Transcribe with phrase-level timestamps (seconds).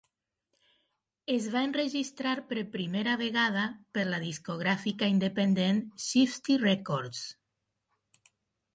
[1.33, 3.67] Es va enregistrar per primera vegada
[3.99, 7.25] per la discogràfica independent Shifty Records.